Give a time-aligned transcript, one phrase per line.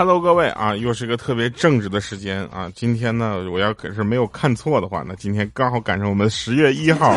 [0.00, 2.72] Hello，各位啊，又是一个特别正直的时间啊。
[2.74, 7.14] 今天呢，我要可是没有看错的话，那今天刚好赶上我们十月一号。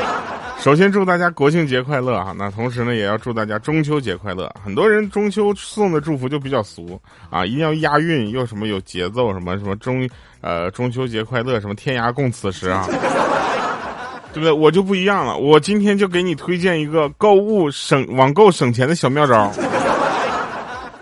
[0.58, 2.34] 首先祝大家国庆节快乐啊！
[2.34, 4.50] 那同时呢，也要祝大家中秋节快乐。
[4.64, 10.08] 很多人中秋送的祝福就比较俗啊，一定要押韵，又什么有节奏，什么什么中
[10.40, 12.88] 呃中秋节快乐，什么天涯共此时啊，
[14.32, 14.50] 对不对？
[14.50, 19.52] 我就不一样了，我今天就给你推荐一个购物省网购省钱的小妙招。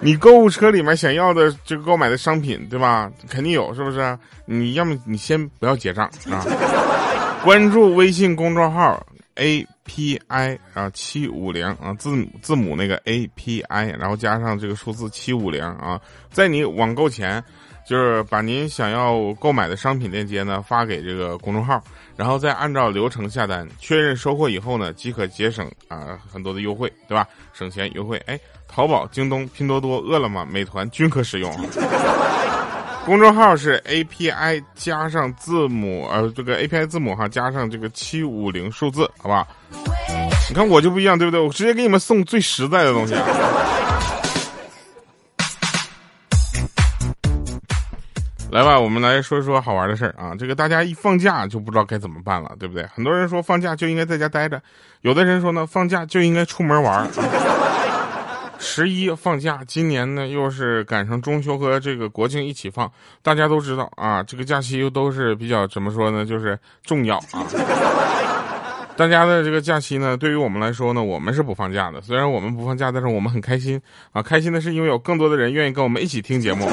[0.03, 3.11] 你购物车里面想要的这个购买的商品，对吧？
[3.31, 4.19] 肯定有，是不是？
[4.45, 6.45] 你要么你先不要结账啊，
[7.45, 9.05] 关注微信公众号。
[9.37, 15.99] A P I 啊，七五零啊，字母字母那个 A P I，然后加上这个数字七五零啊，
[16.31, 17.43] 在你网购前，
[17.89, 21.83] 就是把您想要购买的商品链接呢发给这个公众号，
[22.15, 27.27] 然后再按照流程下单，确认收货以后呢，即可节省啊很多的优惠，对吧？
[27.55, 28.39] 省钱优惠，哎，
[28.75, 31.53] 淘宝、京东、拼多多、饿了么、美团均可使用。
[33.05, 39.47] 公众号是 A P I 加上字母，呃，这个 A P I 字母哈加上这个七五零数字，好不好？
[40.49, 41.41] 你看我就不一样，对不对？
[41.41, 43.15] 我直接给你们送最实在的东西。
[48.51, 50.33] 来吧，我们来说一说好玩的事儿啊。
[50.39, 52.87] 这个大家一放假就不知道该怎么办了，对不对？
[52.95, 54.63] 很多人说放假就应该在家待着，
[55.01, 57.07] 有的人说呢，放假就应该出门玩。
[58.65, 62.91] 十一放假，今年呢又是赶上中秋和这个国庆一起放。
[63.21, 67.45] 大家都知道啊，这个假期又都是比较怎么说呢，就是重要啊。
[68.97, 72.01] 大家的这个假期呢，对于我们来说呢，我们是不放假的。
[72.03, 73.81] 虽然我们不放假，但是我们很开心
[74.13, 74.23] 啊。
[74.23, 76.71] 开心的是因为有更多的人愿意跟我们一起听节目。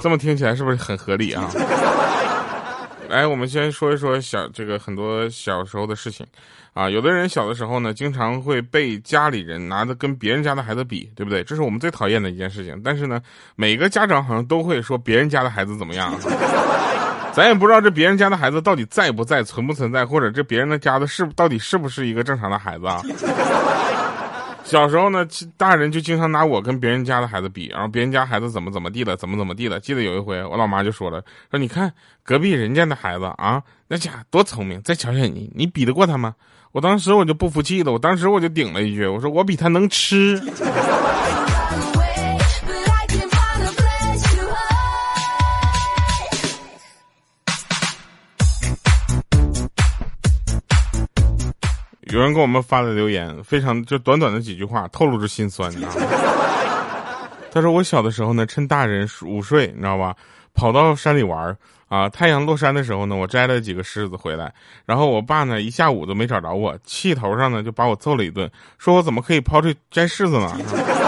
[0.00, 1.50] 这么听起来是不是很合理啊？
[3.14, 6.26] 来，我们先说一说小这个很多小时候的事情，
[6.72, 11.44] 啊，有的人小的时候呢，经常会被家里人拿着跟别人家的孩子比，对不对？
[11.44, 12.80] 这是我们最讨厌的一件事情。
[12.84, 13.22] 但是呢，
[13.54, 16.12] 每个家长好像都会说别人家的孩子怎么样，
[17.32, 23.00] 咱也不知道这别人家的孩子到底在不在、存不存在，或者这别人的家的是到底是不是一个正常的孩子啊？
[24.64, 25.24] 小时候呢，
[25.56, 29.78] 大人就经常拿我跟别人家的孩子比，然后别人家孩子怎么怎么地了，怎么怎么地了。
[29.78, 31.92] 记得有一回，我老妈就说了，说你看
[32.22, 36.34] 隔壁人家的孩子啊，那家多聪明，再瞧瞧你，你比得过他吗？
[36.72, 40.40] 我当时我就不服气了，我当时我就顶了一句，我说我比他能吃。
[52.14, 55.68] 有人给我们发的留言，非常就短短的几句话，透露着心酸。
[55.72, 56.06] 你知道吗？
[57.50, 60.14] 他说：“我小的时候呢，趁大人午睡，你知道吧，
[60.54, 61.56] 跑到山里玩
[61.88, 62.08] 啊。
[62.08, 64.54] 太阳落山的时候呢，我摘了几个柿子回来，
[64.86, 68.48] 然后我爸呢一下午都没找着我，气头上呢就把我揍了一顿，
[68.78, 70.56] 说我怎么可以抛去摘柿子呢？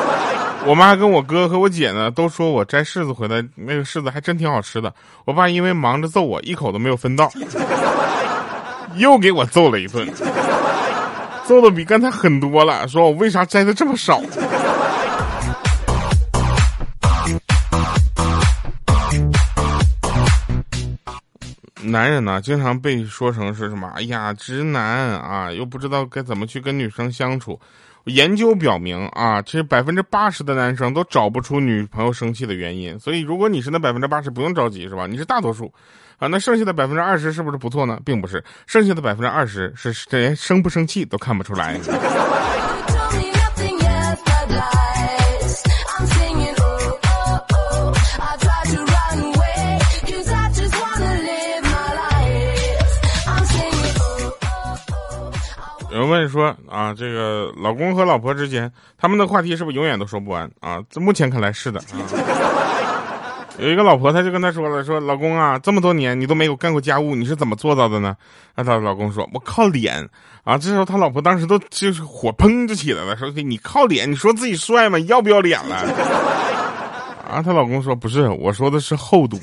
[0.67, 4.93] 我妈跟我哥和我姐呢都说我摘柿子回来，那个柿子还真挺好吃的。
[5.25, 7.31] 我爸因为忙着揍我，一口都没有分到，
[8.99, 10.05] 又给我揍了一顿。”
[11.47, 14.21] 揍的比刚才狠多了，说我为啥摘的这么少？
[21.85, 23.89] 男人呢，经常被说成是什么？
[23.95, 27.59] 哎呀，直男啊，又不知道该怎么去跟女生相处。
[28.07, 32.99] 研究表明啊，其实百分之八十的男生都找不出女朋友生气的原因。
[32.99, 35.07] 所以，如果你是那百分之八十，不用着急，是吧？
[35.07, 35.73] 你是大多数。
[36.19, 37.99] 啊，那剩下的百分之二十是不是不错呢？
[38.05, 41.79] 并不是，剩下的百分之二十是连生不生气都看不出来。
[55.91, 60.79] 有人问说啊，这个老公和老婆之间，他们的话题是不是永远都说不完啊？
[60.91, 62.76] 这目前看来是的啊。
[63.59, 68.15] 有一个老婆，她就跟他说了：“说老公啊，这么多年你都没有干过家务，你是怎么做到的呢？”
[68.55, 70.07] 那她老公说：“我靠脸
[70.45, 74.11] 啊！”这时候他老婆当时都就是火砰就起来了，说：“你靠脸？
[74.11, 74.99] 你说自己帅吗？
[75.01, 75.77] 要不要脸了？”
[77.29, 79.39] 啊，她老公说：“不是，我说的是厚度。”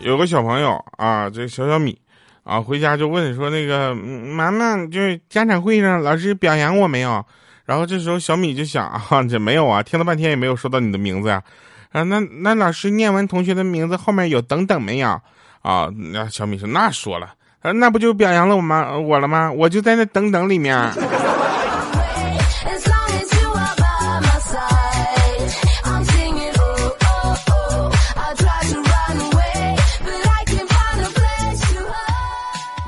[0.00, 1.98] 有个小朋友啊，这小小米。
[2.46, 7.24] 啊，回家就问说那个妈妈，就是家长会上老师表扬我没有？
[7.64, 11.42] 然后这时候小米就想啊，这没有啊，听了半天也没有说到你的名字呀。
[11.90, 15.20] 啊，那那老师念完同学的名字后面有等等没有？
[15.62, 18.96] 啊，那小米说那说了，啊那不就表扬了我吗？
[18.96, 19.50] 我了吗？
[19.50, 20.76] 我就在那等等里面。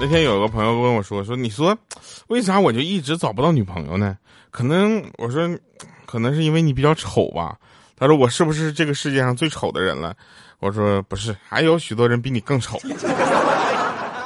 [0.01, 1.77] 那天有个朋友问我说：“说你说，
[2.29, 4.17] 为啥我就一直找不到女朋友呢？
[4.53, 5.59] 可能我说，
[6.07, 7.57] 可能是因为你比较丑吧。”
[7.99, 10.15] 他说：“我是不是这个世界上最丑的人了？”
[10.61, 12.79] 我说：“不是，还有许多人比你更丑。”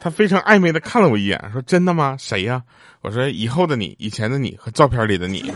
[0.00, 2.16] 他非常暧昧的看了我一眼，说：“真的吗？
[2.18, 2.60] 谁呀？”
[3.00, 5.48] 我说：“以后的你，以前的你和照片里的你。”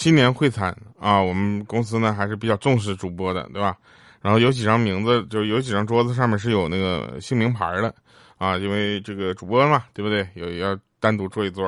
[0.00, 3.76] 新年会餐啊，我们公司呢还是比较重视主播的，对吧？
[4.22, 7.92] 然后有几张名字，就有几张桌子上面是有那个姓名牌的
[8.36, 10.24] 啊，因为这个主播嘛，对不对？
[10.34, 11.66] 有要单独坐一桌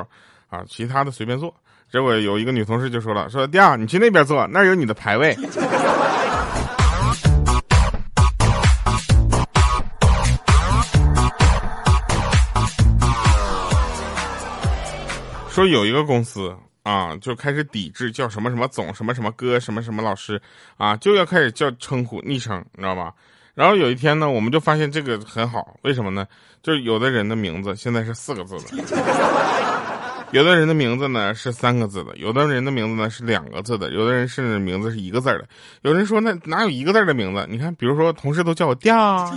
[0.48, 1.52] 啊，其他的随便坐。
[1.90, 5.34] 结果有一个女同事就说了：“说第二，你去那边坐，那儿有你的排位。”
[15.50, 16.54] 说有一个公司。
[16.90, 20.42] 啊，就开始抵制叫什么什么总什么什么哥什么什么老师
[20.76, 23.12] 啊，就要开始叫称呼昵称，你知道吧？
[23.54, 26.26] 然后有一天呢，我们就发现这个很好，为什么呢？
[26.64, 28.64] 就是有的人的名字现在是四个字的，
[30.32, 35.44] 有的人的名字呢是三个字的，有的人的名字呢是两个字的，有的人甚至名字是一个字的。
[35.82, 37.46] 有人说那哪有一个字的名字？
[37.48, 39.32] 你看，比如说同事都叫我调，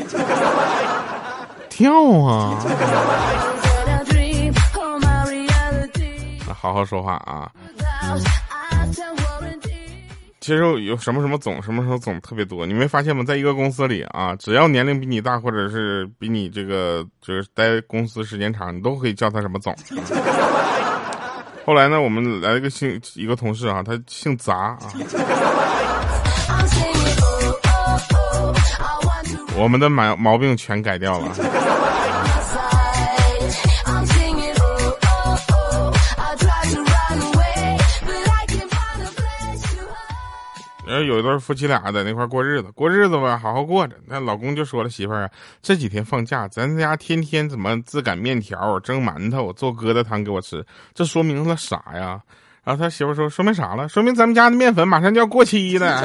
[1.70, 2.58] 跳啊。
[6.64, 7.52] 好好说话啊！
[10.40, 13.22] 其实有什么什么总什么什么总特别多，你没发现吗？
[13.22, 19.76] 在一个公司里啊，只要年龄比你大，或者是比你这个就是待公司时间长，你都可以叫他什么总。
[21.66, 24.80] 后来呢，我们来了个姓一个同事啊，他姓杂啊，
[29.58, 31.36] 我们的毛毛病全改掉了。
[40.86, 43.96] 然后有一对夫妻俩在那块过日子，过日子吧，好好过着。
[44.06, 45.30] 那老公就说了：“媳妇儿啊，
[45.62, 50.66] 这几天放假，咱家天天怎么自擀面条、蒸馒头、做疙瘩汤给我吃？
[50.94, 52.22] 这说明了啥呀？”
[52.66, 53.88] 然后他媳妇说：“说明啥了？
[53.88, 56.02] 说明咱们家的面粉马上就要过期了。”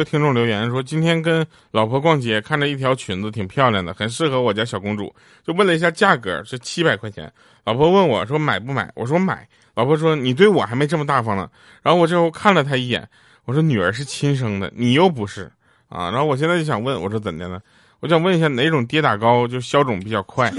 [0.00, 5.14] 个听众留言说，今天跟老婆逛街，看着一条裙子挺漂亮的，很适合我家小公主，
[5.44, 7.30] 就问了一下价格，是七百块钱。
[7.64, 8.90] 老婆问我说买不买？
[8.94, 9.46] 我说买。
[9.74, 11.50] 老婆说你对我还没这么大方呢。
[11.82, 13.06] 然后我之后看了她一眼，
[13.44, 15.52] 我说女儿是亲生的，你又不是
[15.90, 16.10] 啊。
[16.10, 17.60] 然后我现在就想问，我说怎的呢？
[18.00, 20.50] 我想问一下哪种跌打膏就消肿比较快。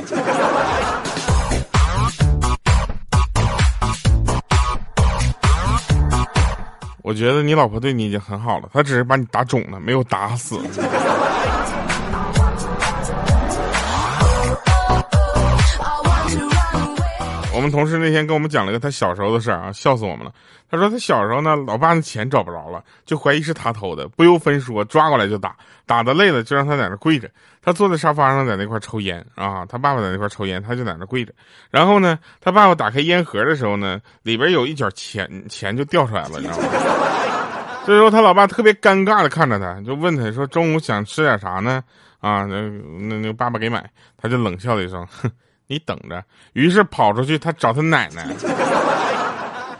[7.12, 10.58] 我觉得你老婆对你已经很好了，她只是把你打肿了，没有打死。
[17.54, 20.34] 我们同事那天跟我们讲了一个他小时候的事儿啊，笑死我们了。
[20.70, 25.54] 他说他小时候呢，老爸的钱找不着了，就怀疑是他偷的，不由分说抓过来就打，
[25.86, 27.30] 打的累了就让他在那跪着。
[27.62, 31.34] 他坐在沙发上在那块抽烟啊，他爸爸在那块抽烟，他就在那跪着。
[31.70, 36.68] 然后呢，他爸爸打开烟盒的时候呢，里边有一角钱，钱就掉出来了，你知道吗？
[37.86, 41.84] 这时候他老爸特别尴尬的看着他，就问他说：“中午想吃点啥呢？”
[42.22, 42.62] 啊，那
[42.98, 45.30] 那那爸爸给买，他就冷笑了一声，哼。
[45.72, 48.28] 你等着，于是跑出去，他找他奶奶。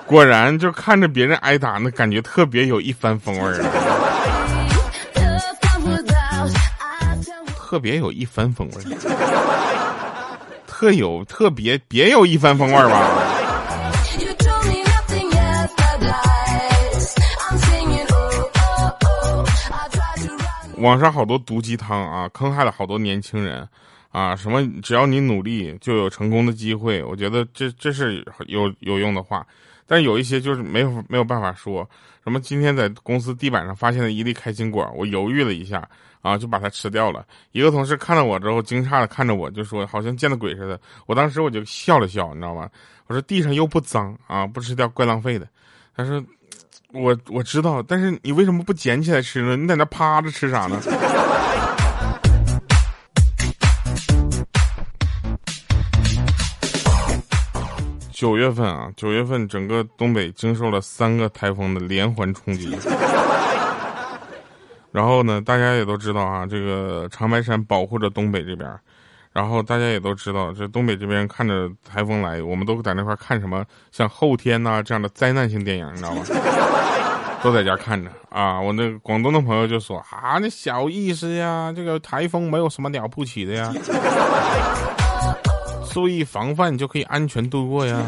[0.06, 3.58] 果然，就看着别人挨打，那感觉特别有一番风味儿。
[7.58, 8.84] 特别有一番风味儿，
[10.66, 13.10] 特有特别别有一番风味儿吧。
[20.78, 23.68] 网上好多毒鸡汤啊，坑害了好多年轻人。
[24.12, 24.62] 啊，什么？
[24.82, 27.02] 只要你努力，就有成功的机会。
[27.04, 29.46] 我觉得这这是有有用的话，
[29.88, 31.90] 但有一些就是没有没有办法说。
[32.24, 32.40] 什么？
[32.40, 35.88] 今天在公司地板上发现了一粒开心果，我犹豫了一下，
[36.22, 37.26] 啊，就把它吃掉了。
[37.52, 42.70] 一个同事看到我之后，惊诧的看着我，就说：“好像见了鬼似的。”我当时我就笑了笑，你知道吗？
[43.08, 45.48] 我说：“地上又不脏啊，不吃掉怪浪费的。”
[45.98, 46.24] 他说
[46.94, 49.58] ：“我我知道，但是你为什么不捡起来吃呢？
[49.58, 50.80] 你在那趴着吃啥呢？”
[58.22, 62.78] 九月份啊，九月份整个东北经受了三个台风的连环冲击，
[64.94, 68.70] 然后呢，大家也都知道啊，这个长白山保护着东北这边，
[69.34, 76.24] 然后大家也都知道，这东北这边看着台风来，我们都在那块看什么像后天呐这样的灾难性电影，你知道吗？
[77.42, 78.62] 都在家看着啊。
[78.62, 83.74] 我那广东的朋友就说啊，那小意思呀，这个台风没有什么了不起的呀，
[85.92, 88.02] 注意防范就可以安全度过呀。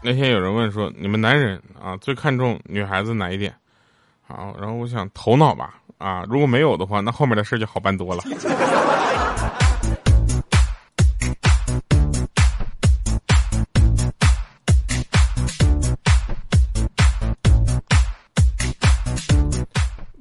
[0.00, 3.52] 那天有人问说：“你们男人啊，最看重女孩子哪一点？”
[4.26, 8.22] 好，然后我想头脑吧，啊，如果没有的话，那后面的事就好办多了。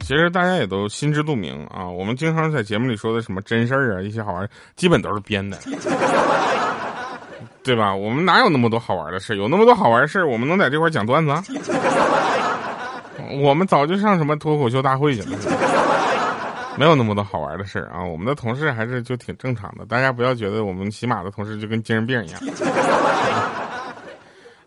[0.08, 5.58] 其实大家也都心知肚明啊，我们经常在节目里说的什么真事儿啊，一些好玩，基本都是编的。
[7.62, 7.94] 对吧？
[7.94, 11.32] 我们哪有那么多好玩的事有那么多好玩的事我们能在这块讲段子？
[11.32, 11.44] 啊？
[13.42, 15.38] 我们早就上什么脱口秀大会去了。
[16.78, 18.02] 没有那么多好玩的事儿啊！
[18.02, 22.40] 我们的同事还是就挺正常的，大家不要觉得我们喜马的同事就跟精神病一样。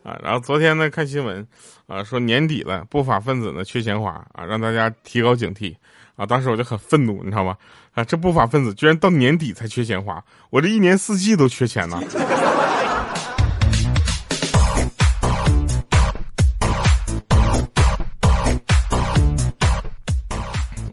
[0.02, 1.46] 啊，然后昨天呢看新闻，
[1.86, 5.74] 啊说年底了，不法分子呢缺钱花啊，让大家提高警惕。
[6.16, 7.56] 啊，当时我就很愤怒，你知道吗？
[7.92, 11.98] 啊，这不法分子居然到年底才缺钱花，我这一年四季都缺钱呢。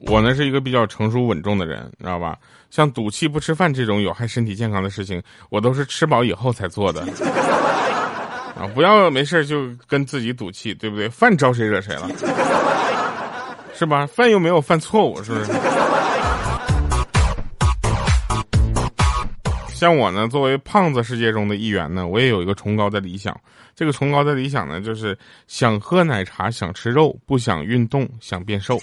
[0.10, 2.38] 我呢是一个比较成熟稳重的人，你知道吧？
[2.70, 7.06] 像赌气不吃饭这种有害身体健康的事情，我都是吃饱以后才做的。
[8.60, 11.08] 啊，不要没事就跟自己赌气，对不对？
[11.08, 12.10] 犯招谁惹谁了？
[13.74, 14.08] 是吧？
[14.08, 15.52] 犯又没有犯错误，是不是？
[19.70, 23.40] 像我呢，作为胖子世界中的一员呢，我也有一个崇高的理想。
[23.76, 28.80] 这个崇高的理想呢，就是想喝奶茶，想吃肉，不想运动，想变瘦。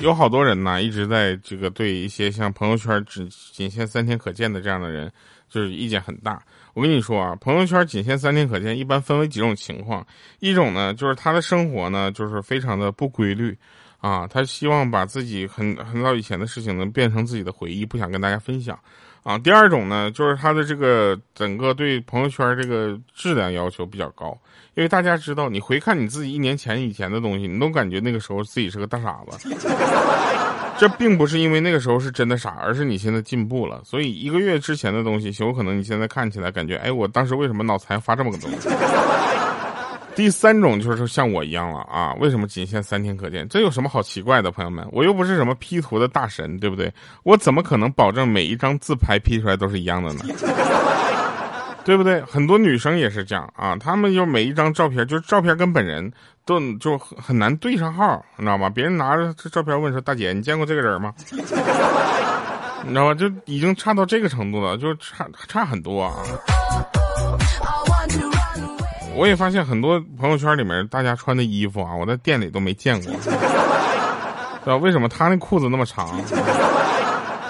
[0.00, 5.12] 有好多人呢，一直在这个对一些像朋友圈只仅限三天可见的这样的人，
[5.48, 6.40] 就是意见很大。
[6.72, 10.06] 我跟你说啊，朋友圈仅限三天可见，一般分为几种情况。
[10.38, 13.58] 一种呢，就是他的生活呢，就是非常的不规律，
[13.98, 18.78] 啊，他希望把自己很很早以前的事情能变成自己的回忆，不想跟大家分享。
[19.28, 24.34] 啊，第二种呢，就是他的这个整个对朋友圈这个质量要求比较高，
[24.72, 29.54] 因为大家知道，你回看你自己一年前以前的东西，你都感觉那个时候自己是个大傻子。
[30.78, 33.82] 这并不是因为那个时候是真的傻，而是你现在进步了。
[33.84, 38.70] 所以一个月之前的东西，有可能你现在看起来感觉，哎，我当时为什么脑残发这么个东西？
[40.18, 42.12] 第三种就是像我一样了啊！
[42.18, 43.48] 为什么仅限三天可见？
[43.48, 44.84] 这有什么好奇怪的，朋友们？
[44.90, 46.92] 我又不是什么 P 图的大神，对不对？
[47.22, 50.24] 我怎么可能保证每一张自拍 P 出来都是一样的呢？
[51.84, 52.20] 对不对？
[52.22, 56.12] 很多女生也是这样啊，她们就每一张照片，就是照片跟本人
[56.44, 58.68] 都就很难对上号，你知道吗？
[58.68, 63.14] 别人拿着这照片问说：“大姐，你见过这个人吗？” 你知道吗？
[63.14, 66.24] 就已经差到这个程度了，就差差很多啊。
[69.18, 73.30] 我也发现很多朋友圈里面大家穿的衣服啊，我在店里都没见过， 知
[74.64, 74.76] 道？
[74.76, 76.16] 为什么他那裤子那么长？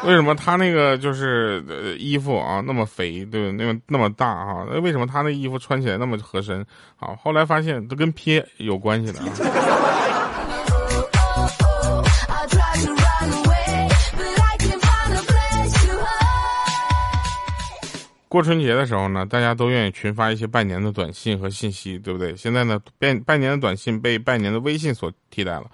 [0.04, 4.64] 为什么他那个就是呃衣服啊那么肥，对那么那么大啊？
[4.70, 6.64] 那为什么他那衣服穿起来那么合身？
[6.96, 9.26] 好，后来发现都跟 P 有关系的啊
[18.28, 22.36] 过春节的时候呢，大家都愿意群发一些拜年的短信和信息，对不对？
[22.36, 25.64] 现在呢，拜拜年的短信被拜年的微信所替代了，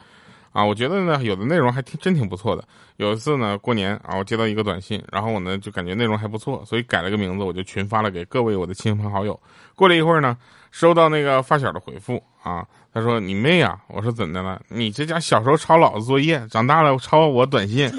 [0.53, 2.65] 啊，我觉得呢，有的内容还挺真挺不错的。
[2.97, 9.39] 有一次呢，过年啊，我接到一个短信，然后我呢就感觉内容还不错，所以改了个名字，我就群发了给各位我的亲朋好友。
[9.75, 10.37] 过了一会儿呢，
[10.71, 14.63] 收到那个发小的回复啊，他说：“你妹啊！”我说：“怎的了？
[14.69, 17.91] 你这家小时候抄老子作业，长大了抄我短信。”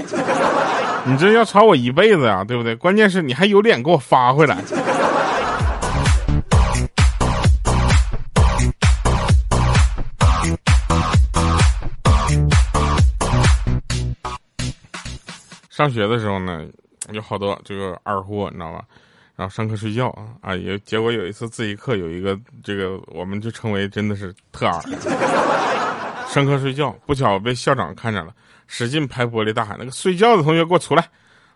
[1.07, 2.75] 你这要吵我一辈子呀，对不对？
[2.75, 4.57] 关键是你还有脸给我发回来。
[15.69, 16.65] 上学的时候呢，
[17.11, 18.83] 有好多这个二货，你知道吧？
[19.35, 24.81] 然后上课睡觉啊啊，也结果有一次自习课有一个这个，我们就称为真的是特二。
[26.35, 28.33] 上课睡觉，不巧被校长看着了。
[28.67, 31.07] 使劲拍玻璃，大喊：“那个睡觉的同学给我出来！”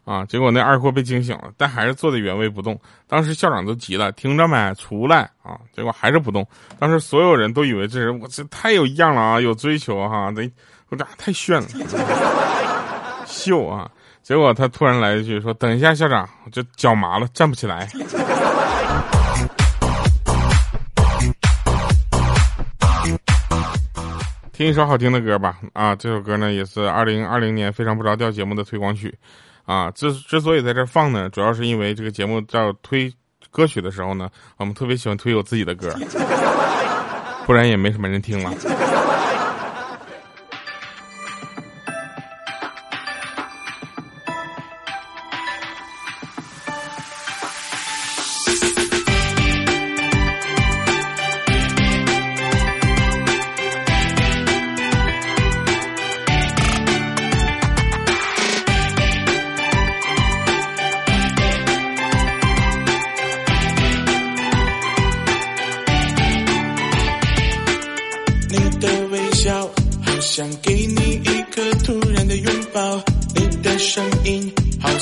[0.05, 2.79] 啊，结果那二货被惊醒了，但还是坐在原位不动。
[3.05, 4.73] 当时校长都急了：“听着没？
[4.75, 6.47] 出来！”啊，结果还是不动。
[6.79, 10.49] 当时所有人都以为这人我这太有样了啊，有追求哈，这
[10.87, 11.67] 我这太炫了，
[13.27, 13.91] 秀啊！
[14.23, 17.85] 结果他突然来一句说：“等一下，校长，我这脚麻了，站不起来。”
[24.59, 25.57] 听一首好听的歌吧。
[25.71, 29.17] 啊，这首歌呢也是二零二零年非常不着调节目的推广曲。
[29.63, 33.09] 啊，之之所以在这放呢，主要是因为这个节目叫推
[33.51, 35.95] 歌曲的时候呢，我们特别喜欢推我自己的歌，
[37.45, 38.51] 不然也没什么人听了。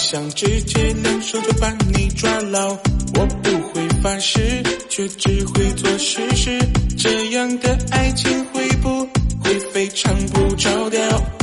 [0.09, 2.69] 想直接两手就把你抓牢。
[3.15, 4.39] 我不会发誓，
[4.87, 6.57] 却只会做实事。
[6.97, 9.05] 这样的爱情会不
[9.41, 11.01] 会非常不着调？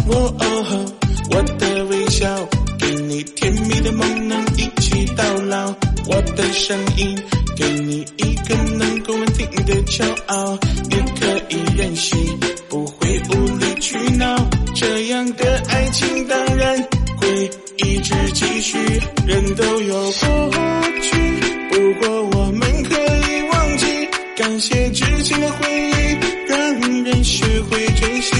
[0.08, 0.92] 哦哦，
[1.30, 2.26] 我的微笑
[2.78, 5.66] 给你甜蜜的梦，能一起到老。
[6.06, 7.22] 我的声音
[7.58, 12.18] 给你一个能够稳定的骄傲，你可以任性，
[12.70, 13.74] 不会无理。
[13.78, 16.13] 取闹，这样的爱情
[19.26, 20.10] 人都有过
[21.00, 21.16] 去，
[21.70, 23.86] 不过我们可以忘记。
[24.36, 28.36] 感谢之前的回忆，让人学会珍惜。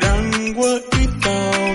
[0.00, 0.12] 让
[0.56, 1.30] 我遇到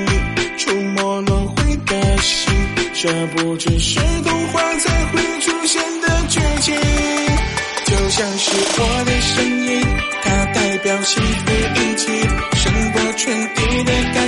[0.08, 0.12] 你，
[0.58, 2.54] 触摸轮回的心。
[2.94, 6.76] 这不只是童话才会出现的剧情，
[7.86, 9.86] 就像是我的声音，
[10.22, 12.10] 它代表幸福一起。
[13.20, 14.19] 全地的感情，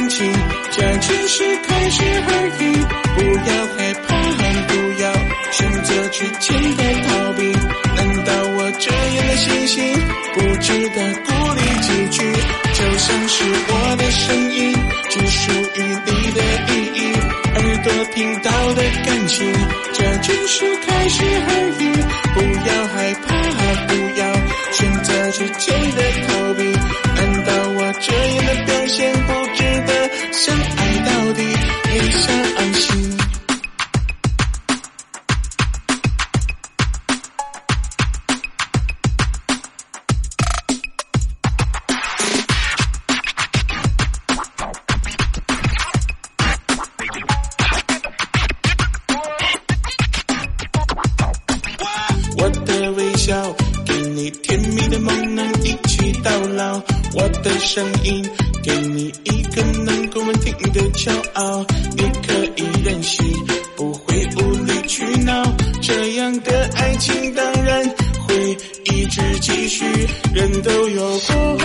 [69.71, 69.85] 许。
[70.33, 71.57] 人都有过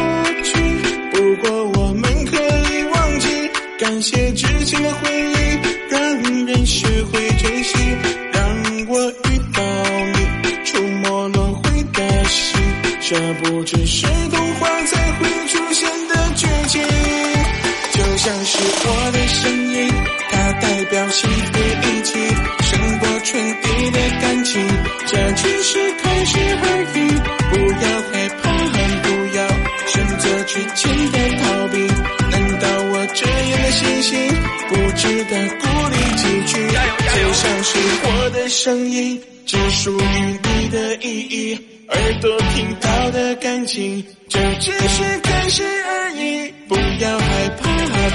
[0.45, 0.53] 去，
[1.11, 3.27] 不过我们可以忘记。
[3.81, 5.35] 感谢之前的回忆，
[5.91, 7.79] 让人学会珍惜。
[8.33, 8.41] 让
[8.89, 9.61] 我遇到
[10.15, 10.19] 你，
[10.65, 12.61] 触摸轮回的心。
[13.01, 14.07] 这不只是
[33.77, 34.29] 星星，
[34.69, 36.67] 不值得鼓励几句。
[36.67, 41.59] 就像是我的声音，只属于你的意义。
[41.89, 46.53] 耳朵听到的感情，这只是开始而已。
[46.67, 47.63] 不要害怕，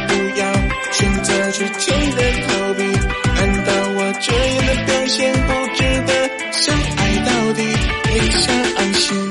[0.08, 0.54] 不要
[0.92, 2.84] 选择之前的逃避。
[3.36, 7.64] 难道我这样的表现不值得相爱到底？
[8.04, 9.31] 别想安心。